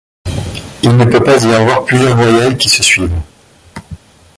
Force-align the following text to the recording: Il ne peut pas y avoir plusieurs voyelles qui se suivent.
Il 0.81 0.97
ne 0.97 1.05
peut 1.05 1.23
pas 1.23 1.37
y 1.45 1.53
avoir 1.53 1.85
plusieurs 1.85 2.15
voyelles 2.15 2.57
qui 2.57 2.69
se 2.69 2.81
suivent. 2.81 3.13